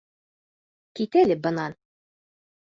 Кит 1.01 1.19
әле 1.23 1.39
бынан! 1.45 1.79